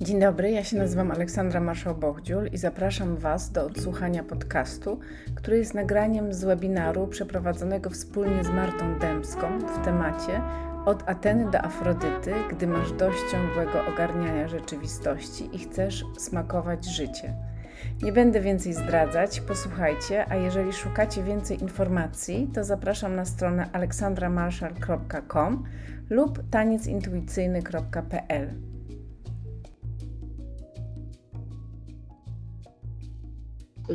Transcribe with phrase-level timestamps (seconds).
[0.00, 5.00] Dzień dobry, ja się nazywam Aleksandra Marszał-Bochdziul i zapraszam Was do odsłuchania podcastu,
[5.34, 10.40] który jest nagraniem z webinaru przeprowadzonego wspólnie z Martą Dębską w temacie
[10.86, 17.34] Od Ateny do Afrodyty, gdy masz dość ciągłego ogarniania rzeczywistości i chcesz smakować życie.
[18.02, 25.64] Nie będę więcej zdradzać, posłuchajcie, a jeżeli szukacie więcej informacji, to zapraszam na stronę aleksandramarszal.com
[26.10, 28.77] lub taniecintuicyjny.pl.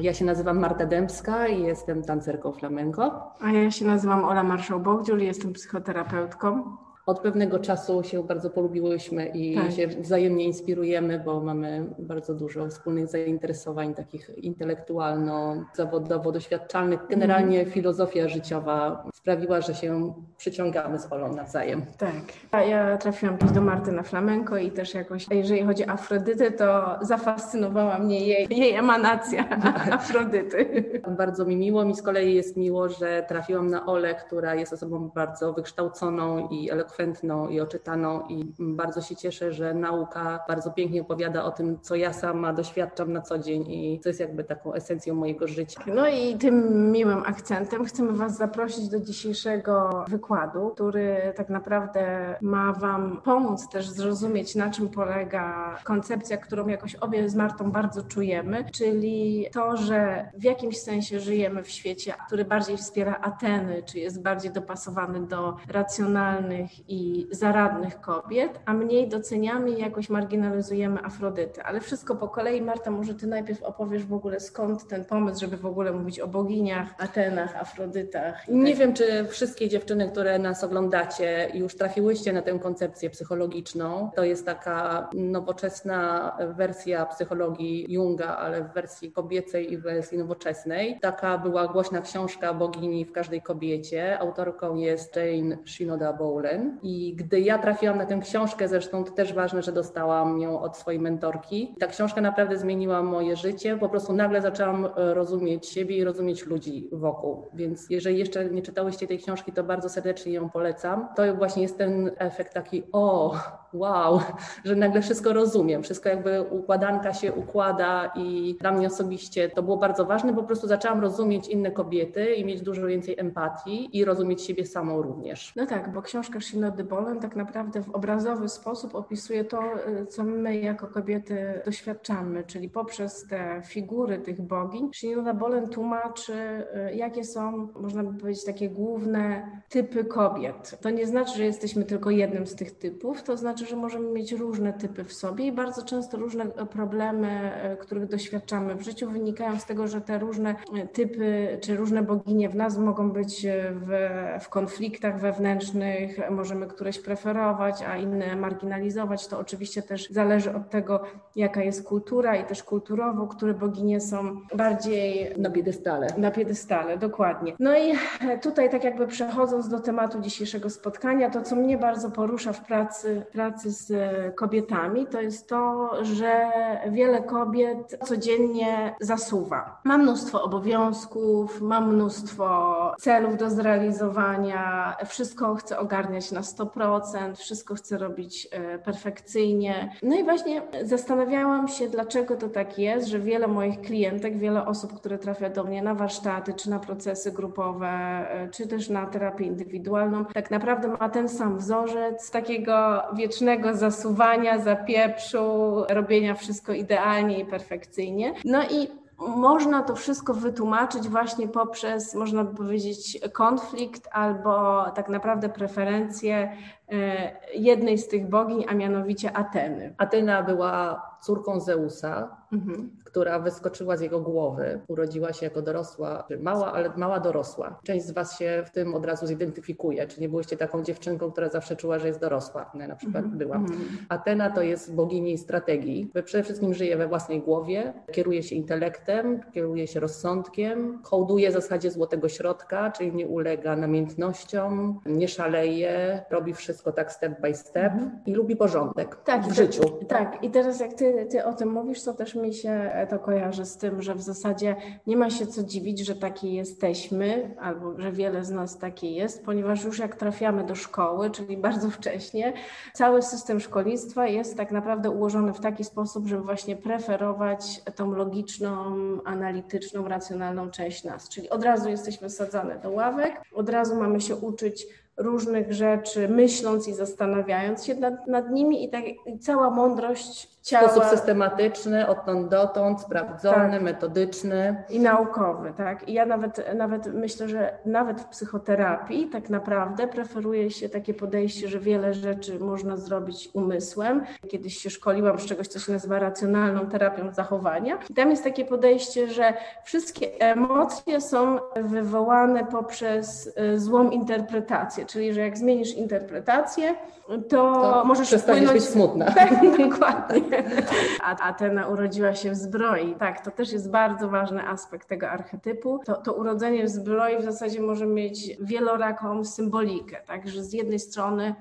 [0.01, 3.31] Ja się nazywam Marta Dębska i jestem tancerką flamenco.
[3.41, 6.77] A ja się nazywam Ola Marszał-Bogdziul i jestem psychoterapeutką.
[7.05, 9.71] Od pewnego czasu się bardzo polubiłyśmy i tak.
[9.71, 16.99] się wzajemnie inspirujemy, bo mamy bardzo dużo wspólnych zainteresowań, takich intelektualno-zawodowo-doświadczalnych.
[17.09, 17.71] Generalnie mm.
[17.71, 21.85] filozofia życiowa sprawiła, że się przyciągamy z Olą nawzajem.
[21.97, 22.13] Tak.
[22.51, 26.51] A ja trafiłam kiedyś do Marty na flamenko i też jakoś, jeżeli chodzi o Afrodytę,
[26.51, 29.49] to zafascynowała mnie jej, jej emanacja
[29.91, 30.83] Afrodyty.
[31.17, 35.11] Bardzo mi miło, mi z kolei jest miło, że trafiłam na Olę, która jest osobą
[35.15, 41.01] bardzo wykształconą i elokwentną elokwentną i oczytaną i bardzo się cieszę, że nauka bardzo pięknie
[41.01, 44.73] opowiada o tym, co ja sama doświadczam na co dzień i co jest jakby taką
[44.73, 45.81] esencją mojego życia.
[45.87, 52.73] No i tym miłym akcentem chcemy Was zaprosić do dzisiejszego wykładu, który tak naprawdę ma
[52.73, 58.65] Wam pomóc też zrozumieć, na czym polega koncepcja, którą jakoś obie z Martą bardzo czujemy,
[58.73, 64.21] czyli to, że w jakimś sensie żyjemy w świecie, który bardziej wspiera Ateny, czy jest
[64.21, 71.63] bardziej dopasowany do racjonalnych i zaradnych kobiet, a mniej doceniamy i jakoś marginalizujemy Afrodytę.
[71.63, 72.61] Ale wszystko po kolei.
[72.61, 76.27] Marta, może ty najpierw opowiesz w ogóle skąd ten pomysł, żeby w ogóle mówić o
[76.27, 78.47] boginiach, Atenach, Afrodytach.
[78.47, 84.11] Nie wiem, czy wszystkie dziewczyny, które nas oglądacie, już trafiłyście na tę koncepcję psychologiczną.
[84.15, 90.99] To jest taka nowoczesna wersja psychologii Junga, ale w wersji kobiecej i w wersji nowoczesnej.
[91.01, 94.19] Taka była głośna książka Bogini w każdej kobiecie.
[94.19, 96.72] Autorką jest Jane Shinoda Bowlen.
[96.83, 100.77] I gdy ja trafiłam na tę książkę, zresztą to też ważne, że dostałam ją od
[100.77, 103.77] swojej mentorki, ta książka naprawdę zmieniła moje życie.
[103.77, 107.45] Po prostu nagle zaczęłam e, rozumieć siebie i rozumieć ludzi wokół.
[107.53, 111.07] Więc jeżeli jeszcze nie czytałyście tej książki, to bardzo serdecznie ją polecam.
[111.15, 113.35] To właśnie jest ten efekt taki, o,
[113.73, 114.19] wow,
[114.65, 119.77] że nagle wszystko rozumiem, wszystko jakby układanka się układa i dla mnie osobiście to było
[119.77, 124.41] bardzo ważne, po prostu zaczęłam rozumieć inne kobiety i mieć dużo więcej empatii i rozumieć
[124.41, 125.53] siebie samą również.
[125.55, 126.39] No tak, bo książka
[126.71, 129.61] Bolen tak naprawdę w obrazowy sposób opisuje to,
[130.01, 134.89] y, co my jako kobiety doświadczamy, czyli poprzez te figury tych bogiń.
[135.01, 140.77] Charlotte Bolen tłumaczy, y, jakie są, można by powiedzieć, takie główne typy kobiet.
[140.81, 144.31] To nie znaczy, że jesteśmy tylko jednym z tych typów, to znaczy, że możemy mieć
[144.31, 149.59] różne typy w sobie i bardzo często różne problemy, y, których doświadczamy w życiu, wynikają
[149.59, 150.55] z tego, że te różne
[150.93, 154.09] typy czy różne boginie w nas mogą być w,
[154.41, 159.27] w konfliktach wewnętrznych, może możemy któreś preferować, a inne marginalizować.
[159.27, 161.03] To oczywiście też zależy od tego,
[161.35, 166.07] jaka jest kultura i też kulturowo, które boginie są bardziej na piedestale.
[166.17, 167.53] Na piedestale, dokładnie.
[167.59, 167.93] No i
[168.41, 173.25] tutaj tak jakby przechodząc do tematu dzisiejszego spotkania, to co mnie bardzo porusza w pracy,
[173.31, 173.91] pracy z
[174.35, 176.51] kobietami, to jest to, że
[176.89, 179.81] wiele kobiet codziennie zasuwa.
[179.83, 187.97] Ma mnóstwo obowiązków, ma mnóstwo celów do zrealizowania, wszystko chce ogarniać na 100%, wszystko chcę
[187.97, 189.95] robić e, perfekcyjnie.
[190.03, 194.93] No i właśnie zastanawiałam się, dlaczego to tak jest, że wiele moich klientek, wiele osób,
[194.93, 199.45] które trafia do mnie na warsztaty, czy na procesy grupowe, e, czy też na terapię
[199.45, 207.45] indywidualną, tak naprawdę ma ten sam wzorzec takiego wiecznego zasuwania, zapieprzu, robienia wszystko idealnie i
[207.45, 208.33] perfekcyjnie.
[208.45, 215.49] No i można to wszystko wytłumaczyć właśnie poprzez, można by powiedzieć, konflikt albo tak naprawdę
[215.49, 216.51] preferencje
[216.91, 219.95] e, jednej z tych bogiń, a mianowicie Ateny.
[219.97, 224.79] Atena była córką Zeusa, mhm która wyskoczyła z jego głowy.
[224.87, 227.79] Urodziła się jako dorosła, mała, ale mała dorosła.
[227.83, 231.49] Część z Was się w tym od razu zidentyfikuje, czy nie byłyście taką dziewczynką, która
[231.49, 232.71] zawsze czuła, że jest dorosła.
[232.75, 233.37] Ja na przykład mm -hmm.
[233.37, 233.65] byłam.
[234.09, 236.11] Atena to jest bogini strategii.
[236.25, 242.29] Przede wszystkim żyje we własnej głowie, kieruje się intelektem, kieruje się rozsądkiem, hołduje zasadzie złotego
[242.29, 248.09] środka, czyli nie ulega namiętnościom, nie szaleje, robi wszystko tak step by step -hmm.
[248.25, 249.81] i lubi porządek tak, w życiu.
[250.07, 253.65] Tak, i teraz jak ty, ty o tym mówisz, to też mi się to kojarzy
[253.65, 254.75] z tym, że w zasadzie
[255.07, 259.45] nie ma się co dziwić, że takie jesteśmy, albo że wiele z nas takie jest,
[259.45, 262.53] ponieważ już jak trafiamy do szkoły, czyli bardzo wcześnie,
[262.93, 268.95] cały system szkolnictwa jest tak naprawdę ułożony w taki sposób, żeby właśnie preferować tą logiczną,
[269.25, 271.29] analityczną, racjonalną część nas.
[271.29, 276.87] Czyli od razu jesteśmy sadzane do ławek, od razu mamy się uczyć różnych rzeczy, myśląc
[276.87, 280.87] i zastanawiając się nad, nad nimi i, tak, i cała mądrość ciała.
[280.87, 283.81] W sposób systematyczny, odtąd dotąd, sprawdzony, tak.
[283.81, 284.83] metodyczny.
[284.89, 286.09] I naukowy, tak.
[286.09, 291.67] I ja nawet, nawet myślę, że nawet w psychoterapii tak naprawdę preferuje się takie podejście,
[291.67, 294.23] że wiele rzeczy można zrobić umysłem.
[294.47, 297.97] Kiedyś się szkoliłam z czegoś, co się nazywa racjonalną terapią zachowania.
[298.09, 305.33] I tam jest takie podejście, że wszystkie emocje są wywołane poprzez y, złą interpretację, czyli
[305.33, 306.95] że jak zmienisz interpretację,
[307.27, 308.85] to, to możesz przestaniesz wpłynąć...
[308.85, 309.25] być smutna.
[309.43, 310.41] Tak, dokładnie.
[311.23, 313.15] A Atena urodziła się w zbroi.
[313.15, 315.99] Tak, to też jest bardzo ważny aspekt tego archetypu.
[316.05, 320.99] To, to urodzenie w zbroi w zasadzie może mieć wieloraką symbolikę, tak, że z jednej
[320.99, 321.55] strony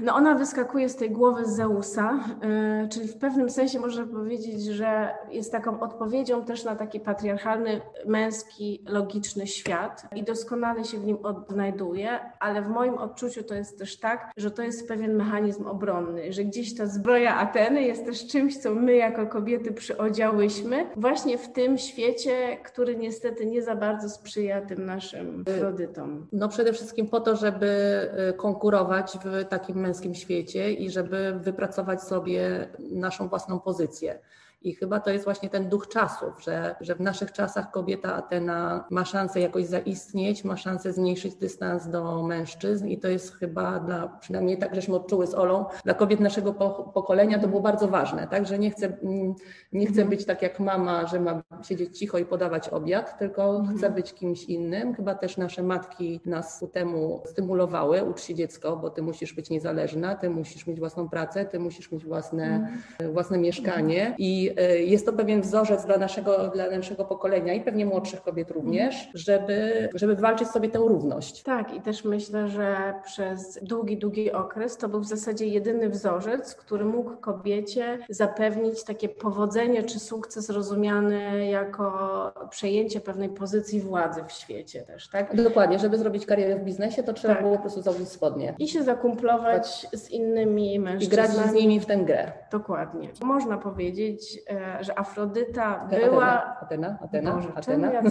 [0.00, 5.14] no ona wyskakuje z tej głowy Zeusa, e, czyli w pewnym sensie można powiedzieć, że
[5.30, 11.18] jest taką odpowiedzią też na taki patriarchalny, męski, logiczny świat i doskonale się w nim
[11.22, 16.32] odnajduje, ale w moim odczuciu to jest też tak, że to jest pewien mechanizm obronny,
[16.32, 21.52] że gdzieś ta zbroja Ateny jest też czymś, co my jako kobiety przyodziałyśmy właśnie w
[21.52, 26.26] tym świecie, który niestety nie za bardzo sprzyja tym naszym Afrodytom.
[26.32, 27.66] No przede wszystkim po to, żeby
[28.30, 34.18] y, konkurować w takim męskim świecie i żeby wypracować sobie naszą własną pozycję.
[34.64, 38.84] I chyba to jest właśnie ten duch czasów, że, że w naszych czasach kobieta Atena
[38.90, 44.08] ma szansę jakoś zaistnieć, ma szansę zmniejszyć dystans do mężczyzn i to jest chyba dla,
[44.08, 46.52] przynajmniej tak żeśmy odczuły z Olą, dla kobiet naszego
[46.94, 49.34] pokolenia to było bardzo ważne, tak, że nie chcę, mm,
[49.72, 50.08] nie chcę mhm.
[50.08, 53.78] być tak jak mama, że ma siedzieć cicho i podawać obiad, tylko mhm.
[53.78, 54.94] chcę być kimś innym.
[54.94, 59.50] Chyba też nasze matki nas ku temu stymulowały, ucz się dziecko, bo ty musisz być
[59.50, 63.12] niezależna, ty musisz mieć własną pracę, ty musisz mieć własne, mhm.
[63.12, 67.86] własne mieszkanie i Y, jest to pewien wzorzec dla naszego, dla naszego pokolenia i pewnie
[67.86, 71.42] młodszych kobiet również, żeby, żeby walczyć sobie tę równość.
[71.42, 76.54] Tak, i też myślę, że przez długi, długi okres to był w zasadzie jedyny wzorzec,
[76.54, 81.92] który mógł kobiecie zapewnić takie powodzenie czy sukces rozumiany jako
[82.50, 85.36] przejęcie pewnej pozycji władzy w świecie też, tak?
[85.36, 87.42] Dokładnie, żeby zrobić karierę w biznesie, to trzeba tak.
[87.42, 88.54] było po prostu założyć spodnie.
[88.58, 91.28] I się zakumplować z innymi mężczyznami.
[91.28, 92.32] I grać z nimi w tę grę.
[92.50, 93.08] Dokładnie.
[93.22, 94.41] Można powiedzieć,
[94.80, 96.56] że Afrodyta była...
[96.60, 97.92] Atena, Atena, Boże, Atena.
[97.92, 98.02] Ja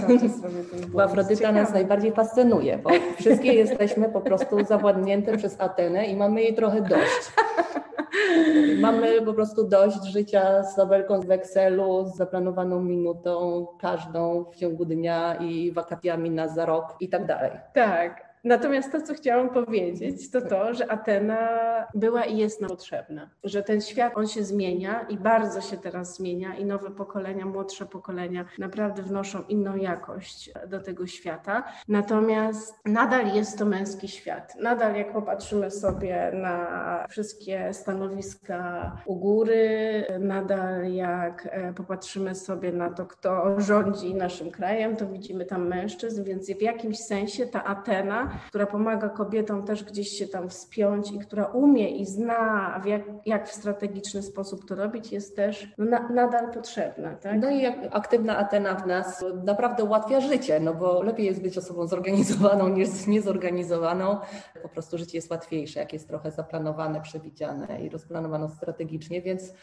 [0.93, 2.89] bo Afrodyta nas najbardziej fascynuje, bo
[3.19, 7.31] wszystkie jesteśmy po prostu zawładnięte przez Atenę i mamy jej trochę dość.
[8.81, 14.85] Mamy po prostu dość życia z tabelką z wekselu, z zaplanowaną minutą każdą w ciągu
[14.85, 17.51] dnia i wakacjami na za rok i tak dalej.
[17.73, 18.30] Tak.
[18.43, 21.47] Natomiast to, co chciałam powiedzieć, to to, że Atena
[21.93, 23.29] była i jest nam potrzebna.
[23.43, 27.85] Że ten świat, on się zmienia i bardzo się teraz zmienia i nowe pokolenia, młodsze
[27.85, 31.63] pokolenia naprawdę wnoszą inną jakość do tego świata.
[31.87, 34.55] Natomiast nadal jest to męski świat.
[34.59, 42.89] Nadal jak popatrzymy sobie na wszystkie stanowiska u góry, nadal jak e, popatrzymy sobie na
[42.89, 48.30] to, kto rządzi naszym krajem, to widzimy tam mężczyzn, więc w jakimś sensie ta Atena
[48.47, 53.01] która pomaga kobietom też gdzieś się tam wspiąć i która umie i zna, w jak,
[53.25, 57.15] jak w strategiczny sposób to robić, jest też no, na, nadal potrzebna.
[57.15, 57.39] Tak?
[57.41, 61.87] No i aktywna Atena w nas naprawdę ułatwia życie, no bo lepiej jest być osobą
[61.87, 64.17] zorganizowaną niż niezorganizowaną.
[64.61, 69.53] Po prostu życie jest łatwiejsze, jak jest trochę zaplanowane, przewidziane i rozplanowane strategicznie, więc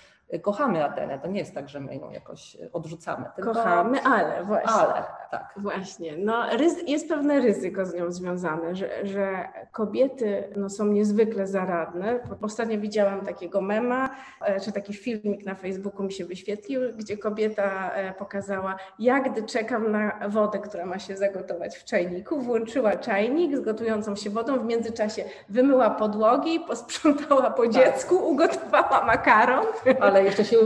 [0.43, 1.19] kochamy Atenę.
[1.19, 3.27] To nie jest tak, że my ją jakoś odrzucamy.
[3.37, 3.53] Tylko...
[3.53, 4.73] Kochamy, ale właśnie.
[4.73, 5.55] Ale, tak.
[5.57, 6.17] Właśnie.
[6.17, 6.45] No,
[6.87, 12.21] jest pewne ryzyko z nią związane, że, że kobiety no, są niezwykle zaradne.
[12.43, 17.91] Ostatnio widziałam takiego mema, e, czy taki filmik na Facebooku mi się wyświetlił, gdzie kobieta
[17.93, 22.41] e, pokazała, jak gdy czekam na wodę, która ma się zagotować w czajniku.
[22.41, 27.73] Włączyła czajnik z gotującą się wodą, w międzyczasie wymyła podłogi, posprzątała po tak.
[27.73, 29.65] dziecku, ugotowała makaron.
[30.01, 30.57] Ale ale jeszcze się...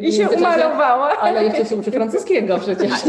[0.00, 1.16] I się umalowała.
[1.18, 2.92] Ale jeszcze się uczy francuskiego przecież.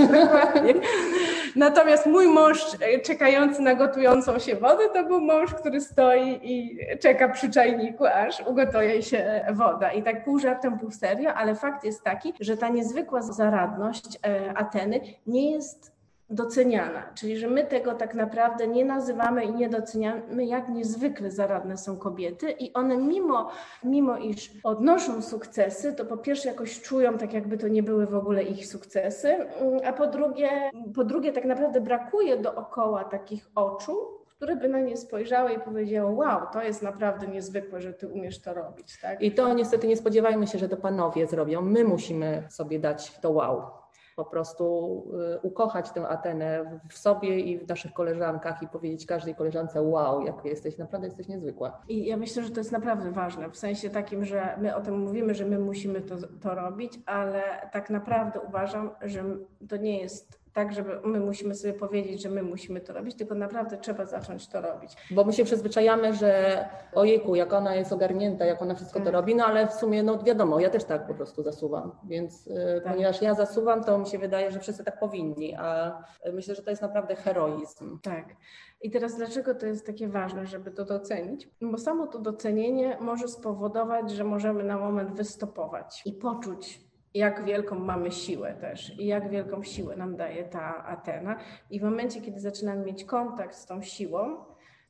[1.56, 6.80] Natomiast mój mąż e, czekający na gotującą się wodę, to był mąż, który stoi i
[7.00, 9.92] czeka przy czajniku, aż ugotuje się woda.
[9.92, 14.54] I tak pół żartem, pół serio, ale fakt jest taki, że ta niezwykła zaradność e,
[14.58, 16.01] Ateny nie jest
[16.32, 21.78] doceniana, czyli że my tego tak naprawdę nie nazywamy i nie doceniamy, jak niezwykle zaradne
[21.78, 23.52] są kobiety i one mimo,
[23.84, 28.16] mimo iż odnoszą sukcesy, to po pierwsze jakoś czują tak jakby to nie były w
[28.16, 29.36] ogóle ich sukcesy,
[29.86, 30.50] a po drugie,
[30.96, 33.98] po drugie tak naprawdę brakuje dookoła takich oczu,
[34.36, 38.42] które by na nie spojrzały i powiedziały: Wow, to jest naprawdę niezwykłe, że ty umiesz
[38.42, 39.00] to robić.
[39.02, 39.22] Tak?
[39.22, 41.62] I to niestety nie spodziewajmy się, że to panowie zrobią.
[41.62, 43.81] My musimy sobie dać to wow
[44.16, 45.04] po prostu
[45.36, 50.22] y, ukochać tę Atenę w sobie i w naszych koleżankach i powiedzieć każdej koleżance wow,
[50.22, 51.82] jak jesteś, naprawdę jesteś niezwykła.
[51.88, 55.00] I ja myślę, że to jest naprawdę ważne, w sensie takim, że my o tym
[55.00, 59.24] mówimy, że my musimy to, to robić, ale tak naprawdę uważam, że
[59.70, 63.36] to nie jest tak, żeby my musimy sobie powiedzieć, że my musimy to robić, tylko
[63.36, 64.96] naprawdę trzeba zacząć to robić.
[65.12, 69.06] Bo my się przyzwyczajamy, że ojejku, jak ona jest ogarnięta, jak ona wszystko tak.
[69.06, 72.48] to robi, no ale w sumie, no wiadomo, ja też tak po prostu zasuwam, więc
[72.48, 72.94] y, tak.
[72.94, 75.98] ponieważ ja zasuwam, to mi się wydaje, że wszyscy tak powinni, a
[76.34, 78.00] myślę, że to jest naprawdę heroizm.
[78.00, 78.26] Tak.
[78.82, 81.50] I teraz dlaczego to jest takie ważne, żeby to docenić?
[81.62, 87.80] Bo samo to docenienie może spowodować, że możemy na moment wystopować i poczuć, jak wielką
[87.80, 91.36] mamy siłę też i jak wielką siłę nam daje ta Atena.
[91.70, 94.38] I w momencie, kiedy zaczynamy mieć kontakt z tą siłą,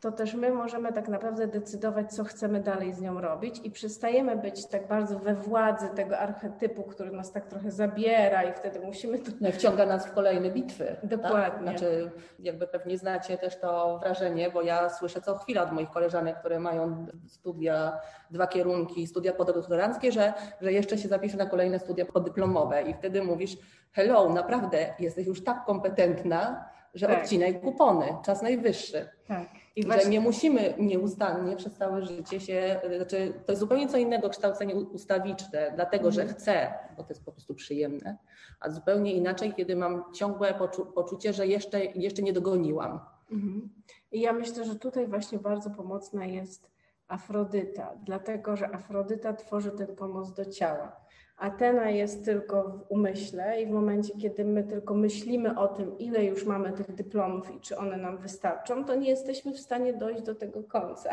[0.02, 4.36] to też my możemy tak naprawdę decydować, co chcemy dalej z nią robić i przestajemy
[4.36, 9.20] być tak bardzo we władzy tego archetypu, który nas tak trochę zabiera i wtedy musimy
[9.20, 9.32] to...
[9.42, 10.86] No, wciąga nas w kolejne bitwy.
[11.02, 11.10] Tak?
[11.10, 11.68] Dokładnie.
[11.68, 11.80] Tak?
[11.80, 16.40] Znaczy, jakby pewnie znacie też to wrażenie, bo ja słyszę co chwila od moich koleżanek,
[16.40, 18.00] które mają studia,
[18.32, 23.24] dwa kierunki, studia podoktoranckie, że, że jeszcze się zapisze na kolejne studia podyplomowe i wtedy
[23.24, 23.58] mówisz,
[23.92, 27.22] hello, naprawdę jesteś już tak kompetentna, że tak.
[27.22, 29.10] odcinaj kupony, czas najwyższy.
[29.28, 29.61] Tak.
[29.76, 30.04] I właśnie...
[30.04, 34.76] że nie musimy nieustannie przez całe życie się, znaczy to jest zupełnie co innego kształcenie
[34.76, 36.12] ustawiczne, dlatego mm.
[36.12, 36.40] że mhm.
[36.40, 38.18] chcę, bo to jest po prostu przyjemne,
[38.60, 43.00] a zupełnie inaczej, kiedy mam ciągłe poczu poczucie, że jeszcze, jeszcze nie dogoniłam.
[43.32, 43.70] Mm.
[44.12, 46.72] I ja myślę, że tutaj właśnie bardzo pomocna jest
[47.08, 51.01] Afrodyta, dlatego że Afrodyta tworzy ten pomoc do ciała.
[51.42, 56.26] Atena jest tylko w umyśle i w momencie, kiedy my tylko myślimy o tym, ile
[56.26, 60.22] już mamy tych dyplomów i czy one nam wystarczą, to nie jesteśmy w stanie dojść
[60.22, 61.10] do tego końca.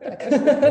[0.00, 0.24] Tak.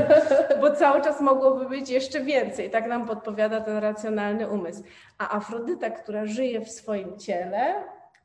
[0.61, 2.69] Bo cały czas mogłoby być jeszcze więcej.
[2.69, 4.83] Tak nam podpowiada ten racjonalny umysł.
[5.17, 7.73] A Afrodyta, która żyje w swoim ciele,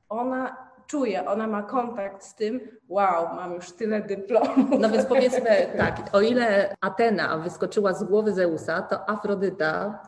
[0.08, 0.56] ona
[0.86, 4.80] czuje, ona ma kontakt z tym, wow, mam już tyle dyplomów.
[4.80, 10.00] No więc powiedzmy tak, o ile Atena wyskoczyła z głowy Zeusa, to Afrodyta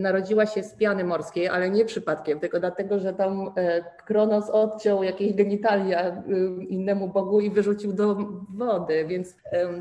[0.00, 5.02] narodziła się z piany morskiej, ale nie przypadkiem, tylko dlatego, że tam e, Kronos odciął
[5.02, 6.22] jakieś genitalia e,
[6.68, 8.16] innemu bogu i wyrzucił do
[8.54, 9.36] wody, więc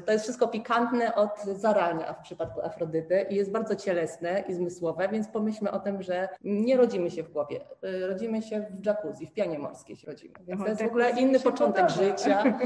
[0.06, 5.10] to jest wszystko pikantne od zarania w przypadku Afrodyty i jest bardzo cielesne i zmysłowe,
[5.12, 9.27] więc pomyślmy o tym, że nie rodzimy się w głowie, e, rodzimy się w jacuzzi,
[9.27, 12.10] w pianie morskiej się rodzimy, więc to jest w ogóle inny początek podoba.
[12.10, 12.60] życia,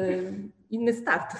[0.70, 1.36] inny start.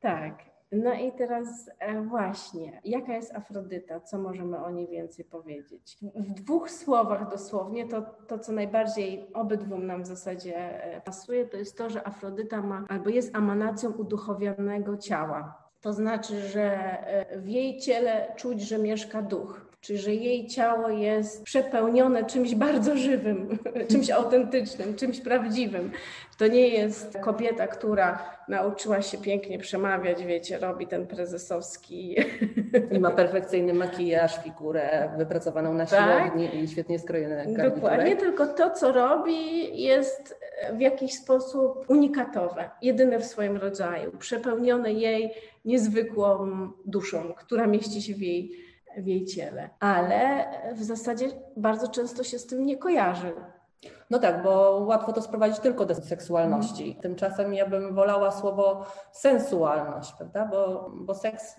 [0.00, 0.53] Tak.
[0.74, 4.00] No i teraz e, właśnie, jaka jest Afrodyta?
[4.00, 5.98] Co możemy o niej więcej powiedzieć?
[6.14, 11.56] W dwóch słowach dosłownie, to, to co najbardziej obydwu nam w zasadzie e, pasuje, to
[11.56, 15.64] jest to, że Afrodyta ma albo jest amanacją uduchowionego ciała.
[15.80, 20.88] To znaczy, że e, w jej ciele czuć, że mieszka duch czyli że jej ciało
[20.88, 23.58] jest przepełnione czymś bardzo żywym,
[23.90, 25.90] czymś autentycznym, czymś prawdziwym.
[26.38, 32.16] To nie jest kobieta, która nauczyła się pięknie przemawiać, wiecie, robi ten prezesowski.
[32.96, 36.22] I ma perfekcyjny makijaż, figurę wypracowaną na tak?
[36.22, 37.70] siłowni i świetnie skrojone garniturę.
[37.70, 40.40] Dokładnie, tylko to, co robi, jest
[40.72, 45.30] w jakiś sposób unikatowe, jedyne w swoim rodzaju, przepełnione jej
[45.64, 46.48] niezwykłą
[46.86, 52.38] duszą, która mieści się w jej w jej ciele, ale w zasadzie bardzo często się
[52.38, 53.32] z tym nie kojarzy.
[54.10, 56.90] No tak, bo łatwo to sprowadzić tylko do seksualności.
[56.90, 57.02] Mm.
[57.02, 60.46] Tymczasem ja bym wolała słowo sensualność, prawda?
[60.46, 61.56] Bo, bo seks,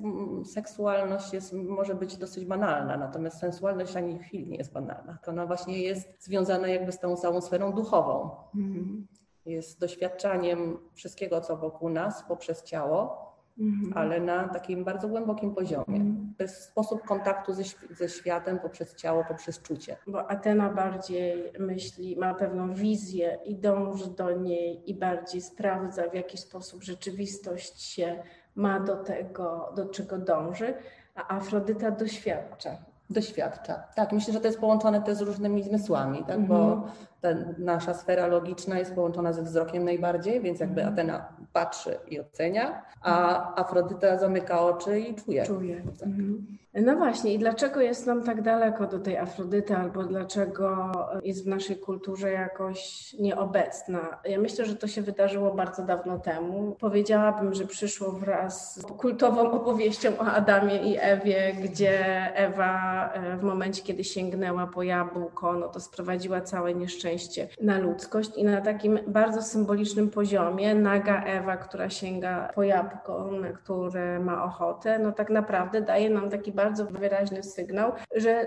[0.54, 5.18] seksualność jest, może być dosyć banalna, natomiast sensualność ani chwili nie jest banalna.
[5.24, 8.30] To ona właśnie jest związana jakby z tą całą sferą duchową.
[8.56, 9.08] Mm.
[9.46, 13.25] Jest doświadczaniem wszystkiego, co wokół nas poprzez ciało
[13.60, 13.94] Mhm.
[13.96, 15.96] ale na takim bardzo głębokim poziomie.
[15.96, 16.34] Mhm.
[16.38, 19.98] To jest sposób kontaktu ze, ze światem poprzez ciało, poprzez czucie.
[20.08, 26.14] Bo Atena bardziej myśli, ma pewną wizję i dąży do niej i bardziej sprawdza, w
[26.14, 28.24] jaki sposób rzeczywistość się
[28.56, 30.74] ma do tego, do czego dąży,
[31.16, 32.78] a Afrodyta doświadcza
[33.10, 33.84] doświadcza.
[33.96, 36.48] Tak, myślę, że to jest połączone też z różnymi zmysłami, tak?
[36.48, 36.88] bo
[37.22, 40.94] ta nasza sfera logiczna jest połączona ze wzrokiem najbardziej, więc jakby Mhm.
[40.94, 45.44] Atena patrzy i ocenia, a Afrodyta zamyka oczy i czuje.
[45.46, 45.82] Czuję.
[46.06, 46.58] Mhm.
[46.74, 50.92] No właśnie, i dlaczego jest nam tak daleko do tej Afrodyty, albo dlaczego
[51.24, 54.00] jest w naszej kulturze jakoś nieobecna?
[54.26, 56.76] Ja myślę, że to się wydarzyło bardzo dawno temu.
[56.80, 62.06] Powiedziałabym, że przyszło wraz z kultową opowieścią o Adamie i Ewie, gdzie
[62.36, 67.15] Ewa e, w momencie, kiedy sięgnęła po jabłko, no to sprowadziła całe nieszczęście
[67.62, 73.52] na ludzkość i na takim bardzo symbolicznym poziomie naga Ewa, która sięga po jabłko, na
[73.52, 78.46] które ma ochotę, no tak naprawdę daje nam taki bardzo wyraźny sygnał, że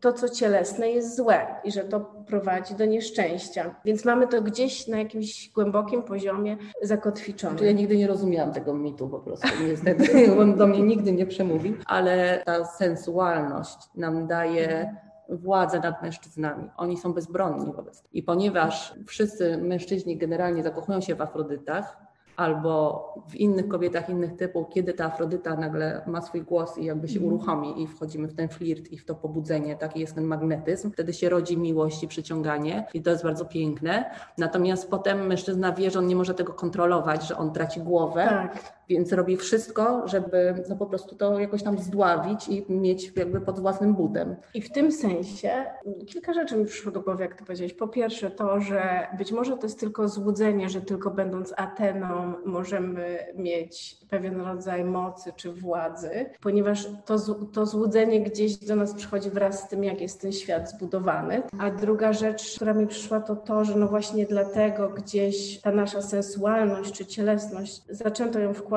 [0.00, 3.74] to, co cielesne, jest złe i że to prowadzi do nieszczęścia.
[3.84, 7.52] Więc mamy to gdzieś na jakimś głębokim poziomie zakotwiczone.
[7.52, 11.26] Znaczy, Ja nigdy nie rozumiałam tego mitu po prostu, niestety, on do mnie nigdy nie
[11.26, 14.96] przemówił, ale ta sensualność nam daje
[15.28, 16.70] władzę nad mężczyznami.
[16.76, 18.08] Oni są bezbronni wobec tego.
[18.12, 22.06] I ponieważ wszyscy mężczyźni generalnie zakochują się w Afrodytach,
[22.36, 27.08] albo w innych kobietach innych typów, kiedy ta Afrodyta nagle ma swój głos i jakby
[27.08, 30.90] się uruchomi i wchodzimy w ten flirt i w to pobudzenie, taki jest ten magnetyzm,
[30.90, 34.10] wtedy się rodzi miłość i przyciąganie i to jest bardzo piękne.
[34.38, 38.76] Natomiast potem mężczyzna wie, że on nie może tego kontrolować, że on traci głowę, Tak,
[38.88, 43.60] więc robi wszystko, żeby no po prostu to jakoś tam zdławić i mieć jakby pod
[43.60, 44.36] własnym butem.
[44.54, 45.64] I w tym sensie
[46.06, 47.74] kilka rzeczy mi przyszło do głowy, jak ty powiedziałeś.
[47.74, 53.18] Po pierwsze to, że być może to jest tylko złudzenie, że tylko będąc Ateną możemy
[53.34, 57.18] mieć pewien rodzaj mocy czy władzy, ponieważ to,
[57.52, 61.42] to złudzenie gdzieś do nas przychodzi wraz z tym, jak jest ten świat zbudowany.
[61.58, 66.02] A druga rzecz, która mi przyszła, to to, że no właśnie dlatego gdzieś ta nasza
[66.02, 68.75] sensualność czy cielesność zaczęto ją wkładać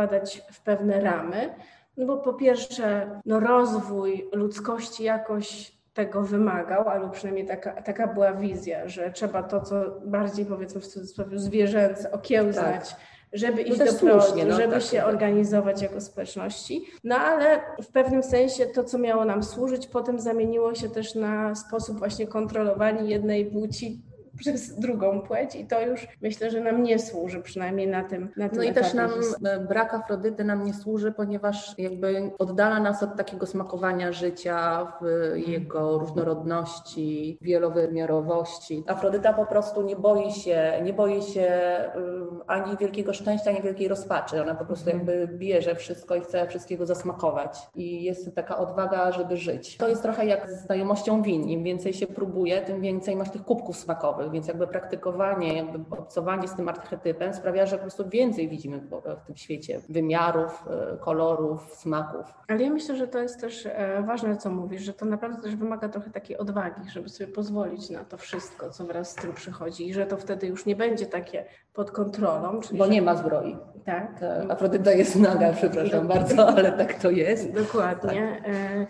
[0.51, 1.55] w pewne ramy,
[1.97, 8.33] no bo po pierwsze, no rozwój ludzkości jakoś tego wymagał, albo przynajmniej taka, taka była
[8.33, 9.75] wizja, że trzeba to, co
[10.05, 12.95] bardziej powiedzmy w cudzysłowie zwierzęce okiełznać,
[13.33, 13.87] żeby iść Tak.
[13.87, 15.07] też do słusznie, no żeby tak, się tak.
[15.07, 16.85] organizować jako społeczności.
[17.03, 21.55] No ale w pewnym sensie to, co miało nam służyć, potem zamieniło się też na
[21.55, 24.01] sposób właśnie kontrolowania jednej płci
[24.39, 28.49] przez drugą płeć i to już myślę, że nam nie służy, przynajmniej na tym na
[28.49, 29.11] tym No i też nam
[29.45, 35.37] e, brak Afrodyty nam nie służy, ponieważ jakby oddala nas od takiego smakowania życia w
[35.47, 38.83] jego różnorodności, wielowymiarowości.
[38.87, 41.49] Afrodyta po prostu nie boi się, nie boi się
[41.95, 44.41] um, ani wielkiego szczęścia, ani wielkiej rozpaczy.
[44.41, 47.57] Ona po prostu jakby bierze wszystko i chce wszystkiego zasmakować.
[47.75, 49.77] I jest taka odwaga, żeby żyć.
[49.77, 51.49] To jest trochę jak z znajomością win.
[51.49, 56.47] Im więcej się próbuje, tym więcej masz tych kubków smakowych, więc jakby praktykowanie, jakby obcowanie
[56.47, 61.75] z tym archetypem sprawia, że po prostu więcej widzimy w, tym świecie wymiarów, e, kolorów,
[61.75, 62.33] smaków.
[62.47, 65.55] Ale ja myślę, że to jest też e, ważne, co mówisz, że to naprawdę też
[65.55, 69.87] wymaga trochę takiej odwagi, żeby sobie pozwolić na to wszystko, co wraz z tym przychodzi
[69.87, 72.59] i że to wtedy już nie będzie takie pod kontrolą.
[72.73, 73.57] Bo nie ma zbroi.
[73.85, 77.51] Tak, Ta Afrodyta jest naga, przepraszam bardzo, ale tak to jest.
[77.51, 78.41] dokładnie.
[78.45, 78.87] E, e,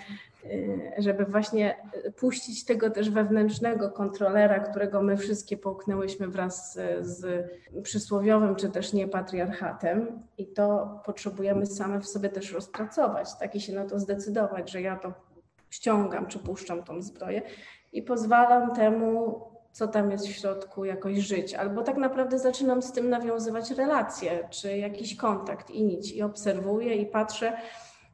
[0.97, 1.78] Żeby właśnie
[2.17, 7.47] puścić tego też wewnętrznego kontrolera, którego my wszystkie połknęłyśmy wraz z, z
[7.84, 13.73] przysłowiowym czy też niepatriarchatem, i to potrzebujemy same w sobie też rozpracować, tak i się
[13.73, 15.13] na to zdecydować, że ja to
[15.69, 17.41] ściągam czy puszczam tą zbroję
[17.93, 21.54] i pozwalam temu, co tam jest w środku, jakoś żyć.
[21.54, 26.12] Albo tak naprawdę zaczynam z tym nawiązywać relacje, czy jakiś kontakt i nic.
[26.12, 27.58] I obserwuję i patrzę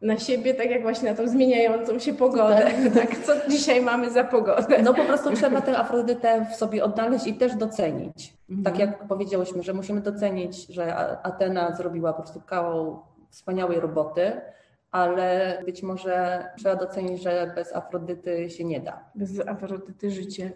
[0.01, 2.71] na siebie, tak jak właśnie na tą zmieniającą się pogodę.
[2.95, 4.81] Tak, co dzisiaj mamy za pogodę?
[4.83, 8.33] No po prostu trzeba tę Afrodytę w sobie odnaleźć i też docenić.
[8.49, 8.63] Mhm.
[8.63, 14.41] Tak jak powiedziałyśmy, że musimy docenić, że Atena zrobiła po prostu kawał wspaniałej roboty,
[14.91, 19.09] ale być może trzeba docenić, że bez Afrodyty się nie da.
[19.15, 20.51] Bez Afrodyty życie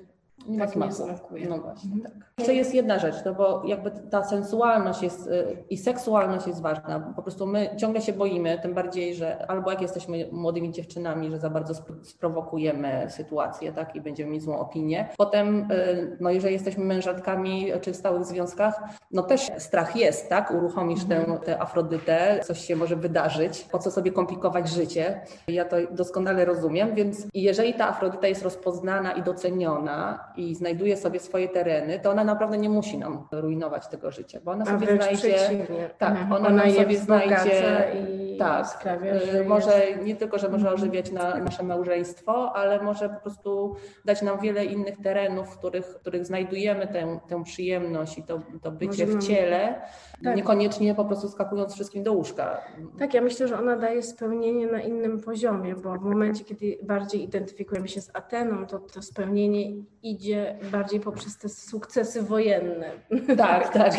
[0.47, 1.49] Nie tak smakuje.
[1.49, 2.11] No właśnie, tak.
[2.37, 7.13] Jeszcze jest jedna rzecz, no bo jakby ta sensualność jest y, i seksualność jest ważna.
[7.15, 11.39] Po prostu my ciągle się boimy, tym bardziej, że albo jak jesteśmy młodymi dziewczynami, że
[11.39, 15.09] za bardzo spro- sprowokujemy sytuację, tak, i będziemy mieć złą opinię.
[15.17, 18.79] Potem, y, no jeżeli jesteśmy mężatkami czy w stałych związkach,
[19.11, 23.91] no też strach jest, tak, uruchomisz tę, tę Afrodytę, coś się może wydarzyć, po co
[23.91, 25.21] sobie komplikować życie.
[25.47, 31.19] Ja to doskonale rozumiem, więc jeżeli ta Afrodyta jest rozpoznana i doceniona i znajduje sobie
[31.19, 34.95] swoje tereny, to ona naprawdę nie musi nam rujnować tego życia, bo ona A sobie
[34.95, 35.33] znajdzie.
[35.33, 35.89] przeciwnie.
[35.97, 36.31] tak, Mhm.
[36.45, 40.03] ona sobie znajdzie- i Tak, sprawia, że y, może jest...
[40.05, 44.65] nie tylko, że może ożywiać na, nasze małżeństwo, ale może po prostu dać nam wiele
[44.65, 49.17] innych terenów, w których, w których znajdujemy tę, tę przyjemność i to, to bycie Może
[49.19, 49.81] w ciele,
[50.23, 50.35] Tak.
[50.35, 52.61] niekoniecznie po prostu skakując wszystkim do łóżka.
[52.99, 57.23] Tak, ja myślę, że ona daje spełnienie na innym poziomie, bo w momencie, kiedy bardziej
[57.23, 59.71] identyfikujemy się z Ateną, to to spełnienie
[60.03, 62.91] i idzie bardziej poprzez te sukcesy wojenne.
[63.37, 63.93] Tak, tak.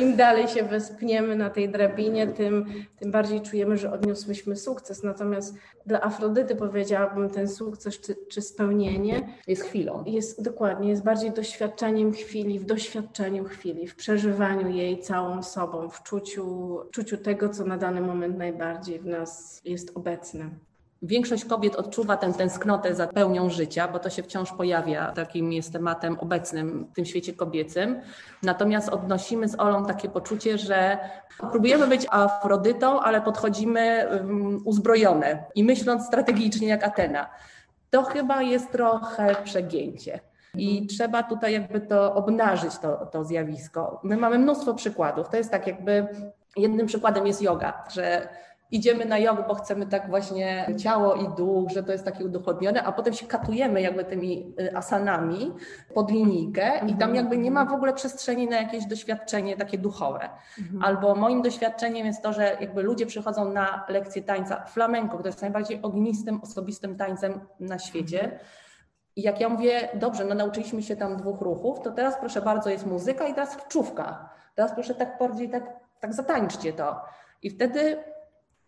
[0.00, 2.66] Im dalej się wespniemy na tej drabinie, tym,
[2.98, 5.02] tym bardziej czujemy, że odniosłyśmy sukces.
[5.02, 5.54] Natomiast
[5.86, 10.04] dla Afrodyty powiedziałabym, ten sukces czy, czy spełnienie jest chwilą.
[10.06, 16.02] Jest dokładnie, jest bardziej doświadczeniem chwili, w doświadczeniu chwili, w przeżywaniu jej całą sobą, w
[16.02, 20.50] czuciu, czuciu tego, co na dany moment najbardziej w nas jest obecne.
[21.02, 25.72] Większość kobiet odczuwa tę tęsknotę za pełnią życia, bo to się wciąż pojawia, takim jest
[25.72, 28.00] tematem obecnym w tym świecie kobiecym.
[28.42, 30.98] Natomiast odnosimy z Olą takie poczucie, że
[31.50, 37.30] próbujemy być Afrodytą, ale podchodzimy um, uzbrojone i myśląc strategicznie jak Atena.
[37.90, 40.20] To chyba jest trochę przegięcie.
[40.54, 40.86] I mhm.
[40.86, 44.00] trzeba tutaj jakby to obnażyć, to, to zjawisko.
[44.02, 45.28] My mamy mnóstwo przykładów.
[45.28, 46.06] To jest tak jakby,
[46.56, 48.28] jednym przykładem jest yoga, że
[48.70, 52.82] idziemy na jogę, bo chcemy tak właśnie ciało i duch, że to jest takie udochodnione,
[52.82, 55.52] a potem się katujemy jakby tymi y, asanami
[55.94, 57.14] pod linijkę i tam mhm.
[57.14, 60.28] jakby nie ma w ogóle przestrzeni na jakieś doświadczenie takie duchowe.
[60.58, 60.82] Mhm.
[60.82, 65.42] Albo moim doświadczeniem jest to, że jakby ludzie przychodzą na lekcję tańca flamenco, które jest
[65.42, 68.20] najbardziej ognistym, osobistym tańcem na świecie.
[68.20, 68.40] Mhm.
[69.16, 72.70] I jak ja mówię, dobrze, no nauczyliśmy się tam dwóch ruchów, to teraz proszę bardzo
[72.70, 74.28] jest muzyka i teraz wczówka.
[74.54, 77.00] Teraz proszę tak bardziej tak, tak zatańczcie to.
[77.42, 77.96] I wtedy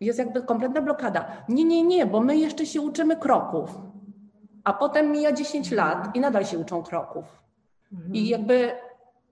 [0.01, 1.27] jest jakby kompletna blokada.
[1.49, 3.71] Nie, nie, nie, bo my jeszcze się uczymy kroków.
[4.65, 7.25] A potem mija 10 lat i nadal się uczą kroków.
[7.93, 8.15] Mhm.
[8.15, 8.73] I jakby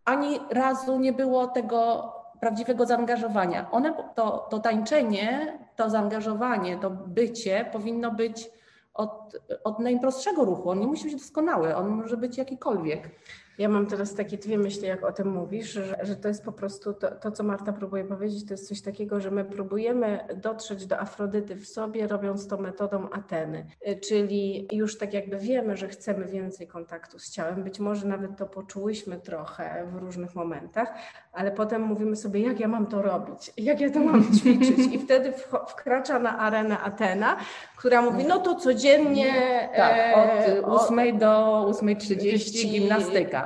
[0.05, 3.71] ani razu nie było tego prawdziwego zaangażowania.
[3.71, 8.51] One, to, to tańczenie, to zaangażowanie, to bycie powinno być
[8.95, 10.71] od, od najprostszego ruchu.
[10.71, 13.11] On nie musi być doskonały, on może być jakikolwiek.
[13.59, 16.53] Ja mam teraz takie dwie myśli, jak o tym mówisz, że, że to jest po
[16.53, 20.87] prostu to, to, co Marta próbuje powiedzieć, to jest coś takiego, że my próbujemy dotrzeć
[20.87, 23.67] do Afrodyty w sobie, robiąc to metodą Ateny.
[23.89, 28.37] Y, czyli już tak jakby wiemy, że chcemy więcej kontaktu z ciałem, być może nawet
[28.37, 30.89] to poczułyśmy trochę w różnych momentach,
[31.33, 34.79] ale potem mówimy sobie, jak ja mam to robić, jak ja to mam ćwiczyć.
[34.79, 35.33] I wtedy
[35.69, 37.37] wkracza na arenę Atena,
[37.77, 39.33] która mówi, no to codziennie.
[39.77, 40.17] Tak,
[40.65, 41.27] od 8 e, do
[41.71, 43.46] 8.30 gimnastyka.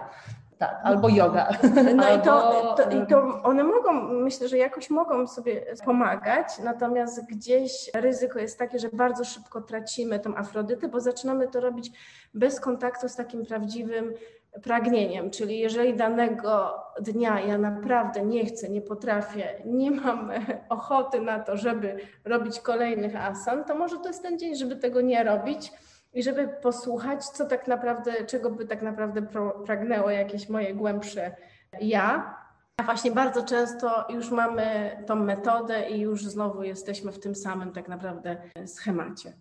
[0.60, 1.48] Tak, albo yoga.
[1.96, 2.22] No albo...
[2.22, 7.90] i, to, to, i to one mogą, myślę, że jakoś mogą sobie pomagać, natomiast gdzieś
[7.94, 11.92] ryzyko jest takie, że bardzo szybko tracimy tą afrodytę, bo zaczynamy to robić
[12.34, 14.14] bez kontaktu z takim prawdziwym
[14.62, 20.30] pragnieniem, czyli jeżeli danego dnia ja naprawdę nie chcę, nie potrafię, nie mam
[20.68, 25.00] ochoty na to, żeby robić kolejnych asan, to może to jest ten dzień, żeby tego
[25.00, 25.72] nie robić
[26.12, 29.22] i żeby posłuchać, co tak naprawdę, czego by tak naprawdę
[29.66, 31.36] pragnęło jakieś moje głębsze
[31.80, 32.36] ja.
[32.76, 37.72] A właśnie bardzo często już mamy tą metodę i już znowu jesteśmy w tym samym
[37.72, 39.32] tak naprawdę schemacie.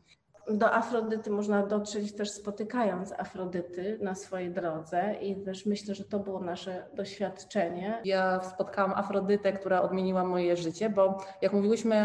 [0.49, 6.19] Do Afrodyty można dotrzeć też spotykając Afrodyty na swojej drodze i też myślę, że to
[6.19, 8.01] było nasze doświadczenie.
[8.05, 11.95] Ja spotkałam Afrodytę, która odmieniła moje życie, bo jak mówiłyśmy,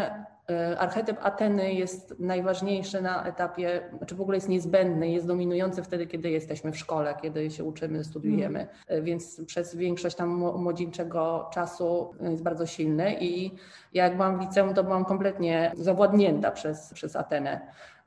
[0.49, 5.83] e, archetyp Ateny jest najważniejszy na etapie, czy znaczy w ogóle jest niezbędny, jest dominujący
[5.83, 9.05] wtedy, kiedy jesteśmy w szkole, kiedy się uczymy, studiujemy, mm.
[9.05, 13.51] więc przez większość tam młodzieńczego czasu jest bardzo silny i
[13.93, 17.61] ja jak byłam w liceum, to byłam kompletnie zawładnięta przez, przez Atenę.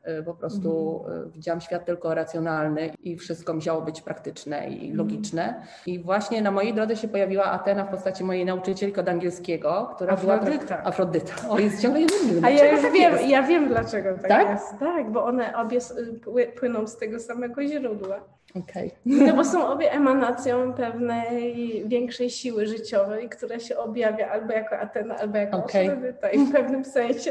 [0.09, 1.31] Y, po prostu mhm.
[1.31, 4.97] widziałam świat tylko racjonalny i wszystko musiało być praktyczne i mhm.
[4.97, 5.63] logiczne.
[5.87, 10.13] I właśnie na mojej drodze się pojawiła Atena w postaci mojej nauczycielki od angielskiego, która
[10.13, 10.77] Afrodyta.
[10.77, 10.85] była...
[10.85, 11.35] Afrodyta.
[11.49, 12.45] O, jest ciągle jednym.
[12.45, 13.29] A ja już tak wiem, jest?
[13.29, 14.79] ja wiem dlaczego tak, tak, jest.
[14.79, 15.79] Tak, bo one obie
[16.57, 18.38] płyną z tego samego źródła.
[18.55, 18.91] Okay.
[19.07, 25.17] No bo są obie emanacją pewnej większej siły życiowej, która się objawia albo jako Atena,
[25.17, 25.93] albo jako okay.
[25.93, 27.31] Afrodyta i w pewnym sensie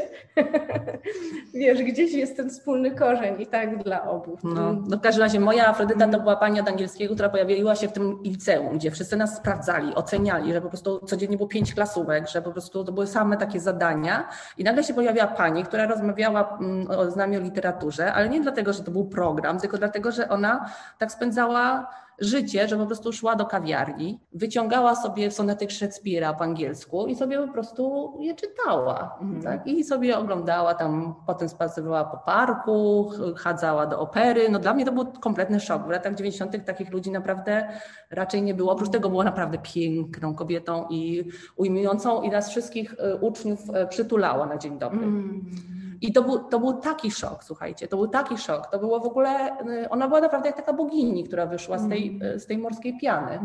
[1.54, 4.38] wiesz, gdzieś jest ten wspólny korzeń i tak dla obu.
[4.44, 7.88] No, no w każdym razie moja Afrodyta to była pani od angielskiego, która pojawiła się
[7.88, 12.28] w tym liceum, gdzie wszyscy nas sprawdzali, oceniali, że po prostu codziennie było pięć klasówek,
[12.28, 14.28] że po prostu to były same takie zadania
[14.58, 18.72] i nagle się pojawiła pani, która rozmawiała mm, z nami o literaturze, ale nie dlatego,
[18.72, 21.86] że to był program, tylko dlatego, że ona tak spędzała
[22.20, 27.38] życie, że po prostu szła do kawiarni, wyciągała sobie sonety Szekspira po angielsku i sobie
[27.46, 29.18] po prostu je czytała.
[29.20, 29.42] Mhm.
[29.42, 29.66] Tak?
[29.66, 34.48] I sobie oglądała tam, potem spacerowała po parku, chadzała do opery.
[34.50, 35.86] No dla mnie to był kompletny szok.
[35.86, 36.64] W latach 90.
[36.66, 37.68] takich ludzi naprawdę
[38.10, 38.72] raczej nie było.
[38.72, 41.24] Oprócz tego była naprawdę piękną kobietą i
[41.56, 45.04] ujmującą i nas wszystkich e, uczniów e, przytulała na dzień dobry.
[45.04, 45.77] Mhm.
[46.00, 48.66] I to był, to był taki szok, słuchajcie, to był taki szok.
[48.66, 52.20] To było w ogóle, y, ona była naprawdę jak taka bogini, która wyszła z tej,
[52.36, 53.38] z tej morskiej piany.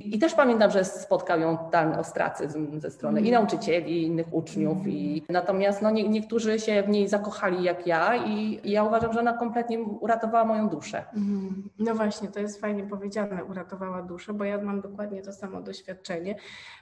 [0.00, 4.86] I też pamiętam, że spotkał ją totalny ostracyzm ze strony i nauczycieli, i innych uczniów.
[4.86, 9.12] I, natomiast no, nie, niektórzy się w niej zakochali jak ja i, i ja uważam,
[9.12, 11.04] że ona kompletnie uratowała moją duszę.
[11.78, 16.36] No właśnie, to jest fajnie powiedziane, uratowała duszę, bo ja mam dokładnie to samo doświadczenie,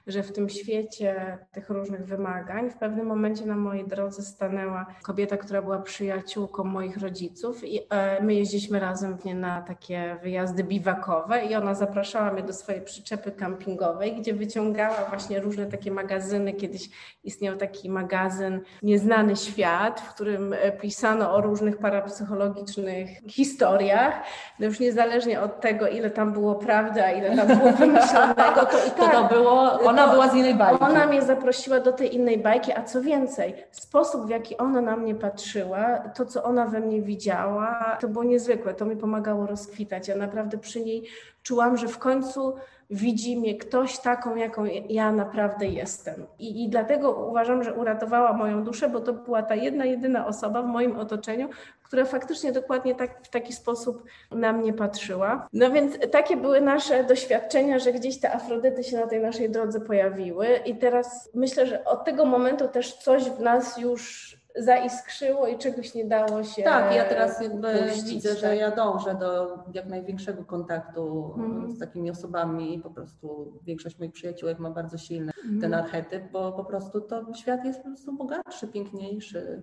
[0.07, 5.14] że w tym świecie tych różnych wymagań w pewnym momencie na mojej drodze stanęła kobieta,
[5.41, 10.65] która była przyjaciółką moich rodziców i e, my jeździliśmy razem w nie na takie wyjazdy
[10.65, 16.53] biwakowe i ona zapraszała mnie do swojej przyczepy kampingowej, gdzie wyciągała właśnie różne takie magazyny.
[16.53, 16.89] Kiedyś
[17.25, 24.15] istniał taki magazyn Nieznany Świat, w którym e, pisano o różnych parapsychologicznych historiach.
[24.59, 28.87] No już niezależnie od tego, ile tam było prawdy, a ile tam było wymyślonego, to
[28.87, 29.13] i tak.
[29.15, 30.85] To, to było, ona to- była z innej bajki.
[30.85, 34.97] Ona mnie zaprosiła do tej innej bajki, a co więcej, sposób w jaki ona na
[35.05, 38.75] mnie patrzyła, to co ona we mnie widziała, to było niezwykłe.
[38.75, 40.09] To mi pomagało rozkwitać.
[40.09, 41.09] Ja naprawdę przy niej
[41.43, 42.55] czułam, że w końcu
[42.91, 46.27] widzi mnie ktoś taką, jaką ja naprawdę jestem.
[46.39, 50.63] I, I dlatego uważam, że uratowała moją duszę, bo to była ta jedna, jedyna osoba
[50.63, 51.49] w moim otoczeniu,
[51.83, 55.49] która faktycznie dokładnie tak, w taki sposób na mnie patrzyła.
[55.53, 59.81] No więc takie były nasze doświadczenia, że gdzieś te Afrodyty się na tej naszej drodze
[59.81, 65.59] pojawiły i teraz myślę, że od tego momentu też coś w nas już zaiskrzyło i
[65.59, 68.39] czegoś nie dało się Tak, ja teraz jakby puścić, widzę, tak.
[68.39, 71.71] że ja dążę do jak największego kontaktu Mhm.
[71.73, 72.81] z takimi osobami.
[72.83, 75.61] Po prostu większość moich przyjaciółek ma bardzo silny Mhm.
[75.61, 79.63] ten archetyp, bo po prostu to świat jest po prostu bogatszy, piękniejszy.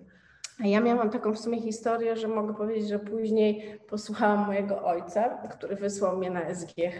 [0.60, 5.28] A ja miałam taką w sumie historię, że mogę powiedzieć, że później posłuchałam mojego ojca,
[5.50, 6.98] który wysłał mnie na SGH,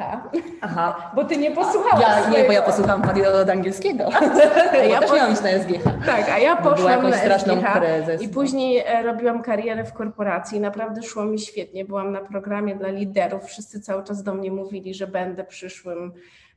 [0.60, 1.10] Aha.
[1.14, 4.04] bo ty nie posłuchałaś Ja, nie, bo ja posłuchałam pani od angielskiego.
[4.72, 5.84] Ja ja też pos- miałam iść na SGH.
[6.06, 8.22] Tak, a ja była poszłam jakąś na straszną SGH prezes.
[8.22, 11.84] i później e, robiłam karierę w korporacji naprawdę szło mi świetnie.
[11.84, 16.12] Byłam na programie dla liderów, wszyscy cały czas do mnie mówili, że będę przyszłym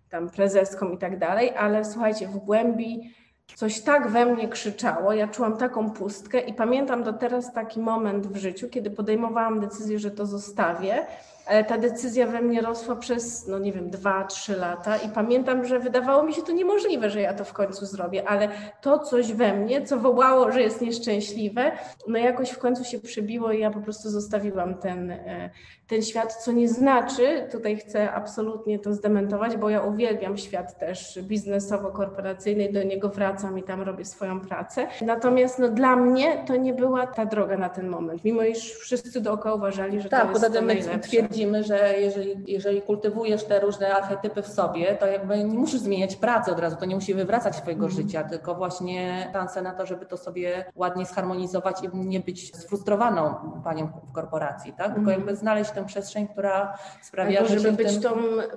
[0.09, 3.13] tam prezeską i tak dalej, ale słuchajcie, w głębi
[3.55, 8.27] coś tak we mnie krzyczało, ja czułam taką pustkę i pamiętam do teraz taki moment
[8.27, 11.05] w życiu, kiedy podejmowałam decyzję, że to zostawię,
[11.45, 15.65] ale ta decyzja we mnie rosła przez, no nie wiem, dwa, trzy lata i pamiętam,
[15.65, 18.49] że wydawało mi się to niemożliwe, że ja to w końcu zrobię, ale
[18.81, 21.71] to coś we mnie, co wołało, że jest nieszczęśliwe,
[22.07, 25.49] no jakoś w końcu się przebiło i ja po prostu zostawiłam ten, e,
[25.87, 31.19] ten świat, co nie znaczy, tutaj chcę absolutnie to zdementować, bo ja uwielbiam świat też
[31.23, 34.87] biznesowo-korporacyjny, do niego wracam i tam robię swoją pracę.
[35.01, 39.21] Natomiast no, dla mnie to nie była ta droga na ten moment, mimo iż wszyscy
[39.21, 43.43] dookoła uważali, że to Tak, jest poza to tym my twierdzimy, że jeżeli, jeżeli kultywujesz
[43.43, 46.95] te różne archetypy w sobie, to jakby nie musisz zmieniać pracy od razu, to nie
[46.95, 48.03] musi wywracać swojego Mhm.
[48.03, 53.35] życia, tylko właśnie szansę na to, żeby to sobie ładnie zharmonizować i nie być sfrustrowaną
[53.63, 54.85] panią w korporacji, tak?
[54.87, 55.17] Tylko Mhm.
[55.19, 58.01] jakby znaleźć tę przestrzeń, która sprawia, Albo że żeby być tym...
[58.01, 58.09] tą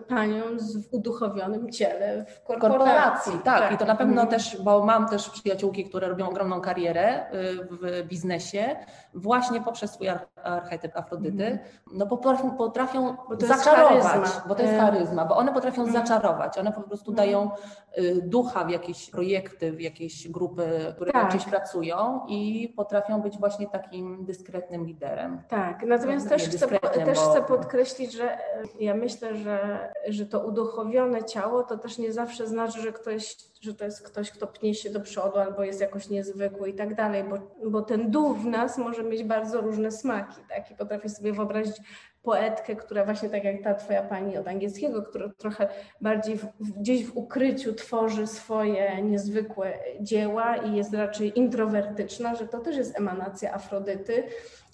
[0.08, 0.42] panią
[0.90, 2.78] w uduchowionym ciele w korporacji.
[2.78, 3.72] korporacji, tak.
[3.72, 4.28] I to na pewno Mhm.
[4.28, 8.76] też, bo mam też przyjaciółki, które robią ogromną karierę y, w biznesie,
[9.14, 11.58] właśnie poprzez swój ar- archetyp Afrodyty,
[11.94, 13.38] no bo potrafią, potrafią Mhm.
[13.40, 14.78] Bo zaczarować, bo to jest E.
[14.80, 16.06] charyzma, bo one potrafią Mhm.
[16.06, 17.28] zaczarować, one po prostu Mhm.
[17.28, 17.50] dają
[17.98, 21.30] y, ducha w jakieś projekty, w jakieś grupy, które Tak.
[21.30, 25.42] czymś pracują i potrafią być właśnie takim dyskretnym liderem.
[25.48, 26.68] Tak, natomiast No, też, chcę,
[27.08, 32.12] też chcę podkreślić, że e, ja myślę, że, że to uduchowione ciało to też nie
[32.12, 35.80] zawsze znaczy, że ktoś, że to jest ktoś, kto pnie się do przodu albo jest
[35.80, 39.90] jakoś niezwykły i tak dalej, bo, bo ten duch w nas może mieć bardzo różne
[39.90, 40.70] smaki, tak?
[40.70, 41.76] I potrafię sobie wyobrazić
[42.22, 45.68] poetkę, która właśnie tak jak ta twoja pani od angielskiego, która trochę
[46.00, 52.58] bardziej w, gdzieś w ukryciu tworzy swoje niezwykłe dzieła i jest raczej introwertyczna, że to
[52.58, 54.24] też jest emanacja Afrodyty.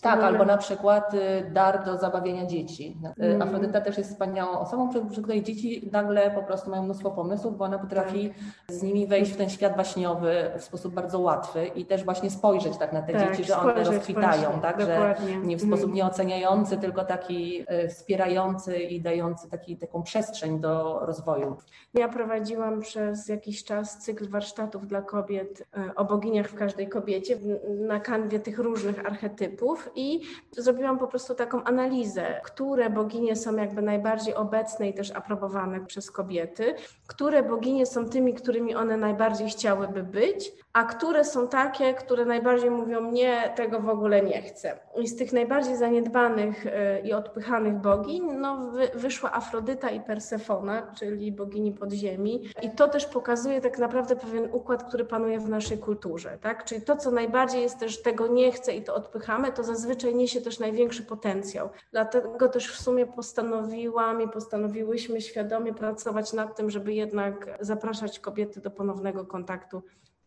[0.05, 2.97] Tak, Bo- albo na przykład y, dar do zabawienia dzieci.
[3.23, 3.43] Y, Mm.
[3.43, 7.57] Afrodyta też jest wspaniałą osobą, przy, przy której dzieci nagle po prostu mają mnóstwo pomysłów,
[7.59, 8.29] bo ona potrafi
[8.67, 8.77] Tak.
[8.77, 12.77] z nimi wejść w ten świat baśniowy w sposób bardzo łatwy i też właśnie spojrzeć
[12.77, 15.14] tak na te Tak, dzieci, że one rozkwitają, właśnie, tak, że
[15.45, 15.73] nie w Mm.
[15.77, 21.57] sposób nieoceniający, tylko taki y, wspierający i dający taki, taką przestrzeń do rozwoju.
[21.95, 27.37] Ja prowadziłam przez jakiś czas cykl warsztatów dla kobiet o boginiach w każdej kobiecie
[27.88, 33.83] na kanwie tych różnych archetypów i zrobiłam po prostu taką analizę, które boginie są jakby
[33.83, 36.75] najbardziej obecne i też aprobowane przez kobiety,
[37.07, 42.71] które boginie są tymi, którymi one najbardziej chciałyby być, a które są takie, które najbardziej
[42.71, 44.79] mówią nie, tego w ogóle nie chcę.
[44.97, 46.71] I z tych najbardziej zaniedbanych y,
[47.05, 52.49] i odpychanych bogiń no, wyszła Afrodyta i Persefona, czyli bogini podziemi.
[52.63, 56.39] I to też pokazuje tak naprawdę pewien układ, który panuje w naszej kulturze.
[56.41, 56.65] Tak?
[56.65, 60.41] Czyli to, co najbardziej jest też tego nie chcę i to odpychamy, to zazwyczaj niesie
[60.41, 61.69] też największy potencjał.
[61.93, 68.61] Dlatego też w sumie postanowiłam i postanowiłyśmy świadomie pracować nad tym, żeby jednak zapraszać kobiety
[68.61, 69.83] do ponownego kontaktu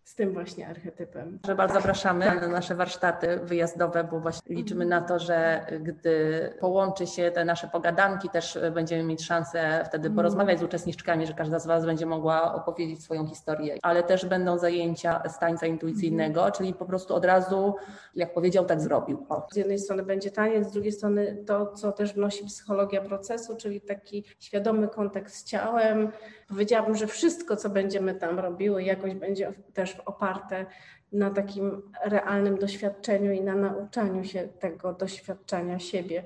[0.08, 1.40] z tym właśnie archetypem.
[1.46, 7.08] Że bardzo zapraszamy na nasze warsztaty wyjazdowe, bo właśnie liczymy na to, że gdy połączy
[7.08, 11.68] się te nasze pogadanki, też będziemy mieć szansę wtedy porozmawiać z uczestniczkami, że każda z
[11.68, 16.54] Was będzie mogła opowiedzieć swoją historię, ale też będą zajęcia z tańca intuicyjnego, mhm.
[16.54, 17.76] czyli po prostu od razu,
[18.16, 19.26] jak powiedział, tak zrobił.
[19.30, 19.48] O.
[19.52, 23.82] Z jednej strony będzie taniec, z drugiej strony to, co też wnosi psychologia procesu, czyli
[23.82, 26.12] taki świadomy kontakt z ciałem.
[26.48, 30.66] Powiedziałabym, że wszystko, co będziemy tam robiły, jakoś będzie też oparte
[31.12, 36.24] na takim realnym doświadczeniu i na nauczaniu się tego doświadczenia siebie.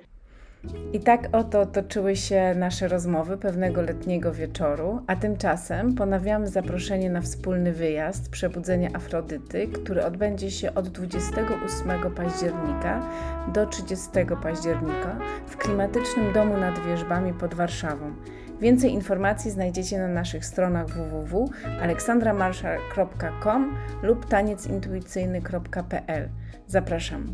[0.93, 7.21] I tak oto toczyły się nasze rozmowy pewnego letniego wieczoru, a tymczasem ponawiamy zaproszenie na
[7.21, 13.09] wspólny wyjazd Przebudzenie Afrodyty, który odbędzie się od 28 października
[13.53, 14.09] do 30
[14.43, 18.13] października w klimatycznym domu nad wierzbami pod Warszawą.
[18.61, 26.29] Więcej informacji znajdziecie na naszych stronach www.aleksandramarszal.com lub taniecintuicyjny.pl.
[26.67, 27.33] Zapraszam.